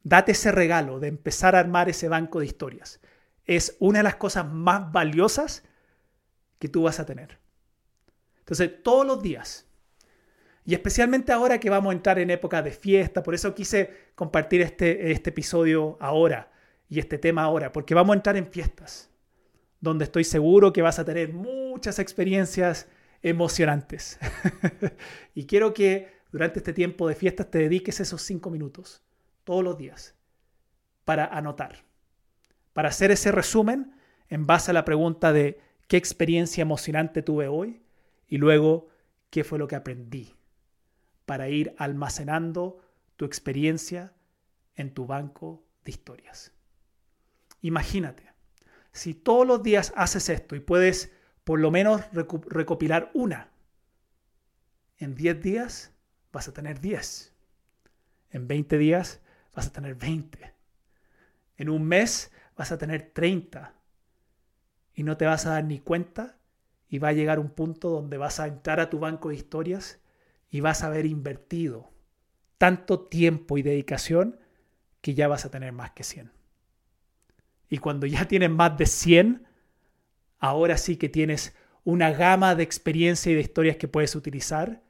Date 0.04 0.34
ese 0.34 0.52
regalo 0.52 1.00
de 1.00 1.08
empezar 1.08 1.56
a 1.56 1.60
armar 1.60 1.90
ese 1.90 2.08
banco 2.08 2.40
de 2.40 2.46
historias. 2.46 3.00
Es 3.46 3.76
una 3.80 4.00
de 4.00 4.04
las 4.04 4.16
cosas 4.16 4.52
más 4.52 4.92
valiosas 4.92 5.64
que 6.60 6.70
tú 6.70 6.84
vas 6.84 7.00
a 7.00 7.06
tener. 7.06 7.40
Entonces, 8.40 8.84
todos 8.84 9.06
los 9.06 9.22
días, 9.22 9.68
y 10.66 10.74
especialmente 10.74 11.32
ahora 11.32 11.60
que 11.60 11.70
vamos 11.70 11.92
a 11.92 11.96
entrar 11.96 12.20
en 12.20 12.30
época 12.30 12.62
de 12.62 12.72
fiesta, 12.72 13.22
por 13.22 13.36
eso 13.36 13.54
quise 13.54 14.12
compartir 14.16 14.62
este, 14.62 15.12
este 15.12 15.32
episodio 15.32 15.98
ahora 16.00 16.52
y 16.90 17.00
este 17.00 17.18
tema 17.18 17.44
ahora, 17.44 17.72
porque 17.72 17.94
vamos 17.94 18.14
a 18.14 18.18
entrar 18.18 18.38
en 18.38 18.48
fiestas, 18.48 19.10
donde 19.82 20.06
estoy 20.06 20.24
seguro 20.24 20.72
que 20.72 20.82
vas 20.82 21.00
a 21.00 21.06
tener 21.06 21.34
muchas 21.34 22.00
experiencias 22.00 22.88
emocionantes. 23.22 24.18
y 25.36 25.46
quiero 25.46 25.74
que 25.74 26.14
durante 26.32 26.60
este 26.60 26.72
tiempo 26.72 27.10
de 27.10 27.16
fiestas 27.16 27.52
te 27.52 27.60
dediques 27.60 28.00
esos 28.00 28.22
cinco 28.22 28.50
minutos, 28.50 29.04
todos 29.44 29.64
los 29.66 29.78
días, 29.78 30.16
para 31.04 31.26
anotar, 31.26 31.84
para 32.72 32.88
hacer 32.88 33.12
ese 33.12 33.34
resumen 33.34 33.96
en 34.30 34.48
base 34.48 34.72
a 34.72 34.74
la 34.74 34.86
pregunta 34.86 35.34
de 35.34 35.60
qué 35.90 35.98
experiencia 35.98 36.62
emocionante 36.62 37.22
tuve 37.22 37.50
hoy 37.50 37.82
y 38.28 38.38
luego 38.38 38.88
qué 39.30 39.44
fue 39.44 39.60
lo 39.60 39.68
que 39.68 39.76
aprendí 39.76 40.34
para 41.26 41.50
ir 41.50 41.76
almacenando 41.78 42.80
tu 43.16 43.26
experiencia 43.26 44.14
en 44.76 44.94
tu 44.94 45.06
banco 45.06 45.64
de 45.84 45.92
historias. 45.92 46.52
Imagínate, 47.62 48.32
si 48.92 49.14
todos 49.14 49.48
los 49.48 49.64
días 49.64 49.94
haces 49.96 50.30
esto 50.30 50.56
y 50.56 50.60
puedes 50.60 51.12
por 51.44 51.60
lo 51.60 51.72
menos 51.72 52.02
recopilar 52.14 53.12
una, 53.14 53.50
en 54.98 55.16
10 55.16 55.42
días 55.42 55.92
vas 56.32 56.48
a 56.48 56.54
tener 56.54 56.80
10. 56.80 57.34
En 58.32 58.48
20 58.48 58.78
días 58.78 59.22
vas 59.54 59.68
a 59.68 59.72
tener 59.72 59.96
20. 59.96 60.54
En 61.58 61.70
un 61.70 61.84
mes 61.84 62.32
vas 62.56 62.72
a 62.72 62.78
tener 62.78 63.12
30 63.14 63.74
y 64.94 65.04
no 65.04 65.18
te 65.18 65.26
vas 65.26 65.46
a 65.46 65.52
dar 65.52 65.64
ni 65.64 65.80
cuenta 65.80 66.38
y 66.88 67.00
va 67.00 67.10
a 67.10 67.14
llegar 67.14 67.40
un 67.40 67.50
punto 67.50 67.90
donde 67.90 68.18
vas 68.18 68.40
a 68.40 68.48
entrar 68.48 68.80
a 68.80 68.90
tu 68.90 69.00
banco 69.00 69.30
de 69.30 69.36
historias 69.36 70.00
y 70.54 70.62
vas 70.62 70.84
a 70.84 70.88
haber 70.88 71.08
invertido 71.08 71.92
tanto 72.60 73.08
tiempo 73.08 73.58
y 73.58 73.64
dedicación 73.64 74.40
que 75.02 75.16
ya 75.16 75.28
vas 75.28 75.46
a 75.46 75.50
tener 75.50 75.72
más 75.72 75.92
que 75.94 76.04
100. 76.04 76.32
Y 77.70 77.80
cuando 77.80 78.06
ya 78.06 78.28
tienes 78.28 78.52
más 78.52 78.78
de 78.78 78.86
100, 78.86 79.48
ahora 80.38 80.78
sí 80.78 80.98
que 80.98 81.10
tienes 81.10 81.56
una 81.84 82.12
gama 82.12 82.54
de 82.54 82.62
experiencia 82.62 83.32
y 83.32 83.36
de 83.36 83.42
historias 83.42 83.78
que 83.78 83.88
puedes 83.88 84.16
utilizar 84.16 84.84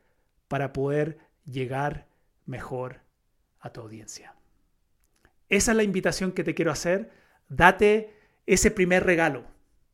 para 0.49 0.73
poder 0.73 1.17
llegar 1.45 2.10
mejor 2.45 2.99
a 3.62 3.71
tu 3.71 3.80
audiencia. 3.80 4.36
Esa 5.47 5.71
es 5.71 5.78
la 5.78 5.84
invitación 5.84 6.34
que 6.34 6.43
te 6.43 6.56
quiero 6.56 6.73
hacer. 6.73 7.10
Date 7.47 8.13
ese 8.45 8.69
primer 8.69 9.06
regalo 9.06 9.45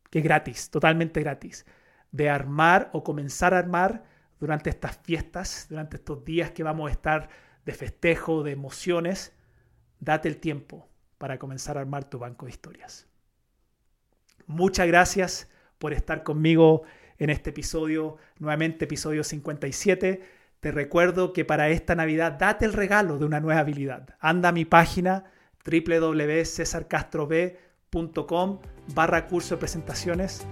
que 0.10 0.18
es 0.18 0.26
gratis, 0.26 0.72
totalmente 0.72 1.20
gratis, 1.20 1.68
de 2.12 2.28
armar 2.28 2.90
o 2.92 3.04
comenzar 3.04 3.54
a 3.54 3.60
armar 3.60 4.09
durante 4.40 4.70
estas 4.70 4.98
fiestas, 4.98 5.66
durante 5.70 5.98
estos 5.98 6.24
días 6.24 6.52
que 6.52 6.64
vamos 6.64 6.90
a 6.90 6.92
estar 6.92 7.30
de 7.66 7.74
festejo, 7.74 8.44
de 8.44 8.52
emociones, 8.52 9.34
date 10.00 10.30
el 10.30 10.38
tiempo 10.38 10.88
para 11.18 11.38
comenzar 11.38 11.78
a 11.78 11.82
armar 11.82 12.10
tu 12.10 12.20
banco 12.20 12.46
de 12.46 12.52
historias. 12.52 13.08
Muchas 14.48 14.88
gracias 14.88 15.50
por 15.78 15.94
estar 15.94 16.24
conmigo 16.24 16.84
en 17.18 17.30
este 17.30 17.50
episodio, 17.52 18.18
nuevamente 18.40 18.86
episodio 18.86 19.24
57. 19.24 20.22
Te 20.60 20.72
recuerdo 20.72 21.34
que 21.34 21.46
para 21.46 21.70
esta 21.70 21.96
Navidad 21.96 22.34
date 22.34 22.66
el 22.66 22.74
regalo 22.74 23.18
de 23.18 23.26
una 23.26 23.40
nueva 23.40 23.60
habilidad. 23.60 24.16
Anda 24.20 24.50
a 24.50 24.54
mi 24.54 24.66
página 24.66 25.26
www.cesarcastrob.com 25.66 27.70
com 27.92 28.60
barra 28.94 29.28
curso 29.28 29.56
de 29.56 29.60
presentaciones 29.60 30.46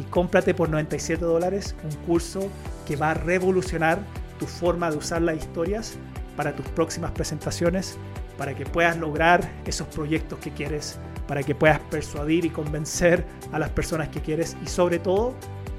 y 0.00 0.04
cómprate 0.04 0.54
por 0.54 0.70
97 0.70 1.22
dólares 1.22 1.76
un 1.84 1.94
curso 2.06 2.48
que 2.86 2.96
va 2.96 3.10
a 3.10 3.14
revolucionar 3.14 4.00
tu 4.38 4.46
forma 4.46 4.90
de 4.90 4.96
usar 4.96 5.20
las 5.20 5.36
historias 5.36 5.98
para 6.36 6.56
tus 6.56 6.66
próximas 6.68 7.10
presentaciones, 7.10 7.98
para 8.38 8.54
que 8.54 8.64
puedas 8.64 8.96
lograr 8.96 9.46
esos 9.66 9.86
proyectos 9.88 10.38
que 10.38 10.50
quieres, 10.52 10.98
para 11.28 11.42
que 11.42 11.54
puedas 11.54 11.78
persuadir 11.90 12.46
y 12.46 12.50
convencer 12.50 13.24
a 13.52 13.58
las 13.58 13.68
personas 13.68 14.08
que 14.08 14.20
quieres 14.20 14.56
y 14.64 14.66
sobre 14.66 14.98
todo 14.98 15.34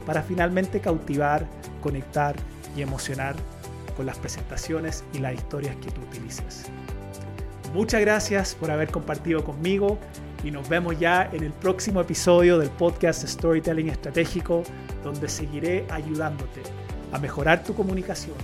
para 0.05 0.21
finalmente 0.21 0.79
cautivar, 0.79 1.47
conectar 1.81 2.35
y 2.75 2.83
emocionar 2.83 3.35
con 3.97 4.05
las 4.05 4.19
presentaciones 4.19 5.03
y 5.13 5.17
las 5.17 5.33
historias 5.33 5.75
que 5.77 5.89
tú 5.89 6.01
utilices. 6.01 6.65
Muchas 7.73 8.01
gracias 8.01 8.53
por 8.53 8.69
haber 8.69 8.91
compartido 8.91 9.43
conmigo 9.43 9.97
y 10.43 10.51
nos 10.51 10.67
vemos 10.67 10.99
ya 10.99 11.29
en 11.31 11.43
el 11.43 11.51
próximo 11.51 12.01
episodio 12.01 12.57
del 12.57 12.69
podcast 12.69 13.27
Storytelling 13.27 13.89
Estratégico, 13.89 14.63
donde 15.03 15.29
seguiré 15.29 15.85
ayudándote 15.89 16.61
a 17.11 17.19
mejorar 17.19 17.63
tu 17.63 17.73
comunicación 17.73 18.35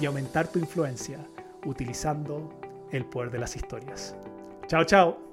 y 0.00 0.06
aumentar 0.06 0.48
tu 0.48 0.58
influencia 0.58 1.18
utilizando 1.64 2.50
el 2.90 3.04
poder 3.04 3.30
de 3.30 3.38
las 3.38 3.56
historias. 3.56 4.14
Chao, 4.66 4.84
chao. 4.84 5.27